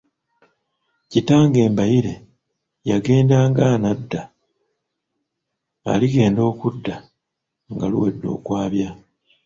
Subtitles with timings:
[1.11, 2.13] Kitange Mbaire,
[2.89, 4.21] yagenda ng’anadda,
[5.91, 6.95] aligenda okudda
[7.71, 8.89] nga luwedde okwabya.